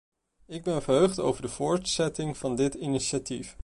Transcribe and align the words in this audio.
Ik 0.47 0.63
ben 0.63 0.81
verheugd 0.81 1.19
over 1.19 1.41
de 1.41 1.49
voortzetting 1.49 2.37
van 2.37 2.55
dit 2.55 2.73
initiatief. 2.73 3.55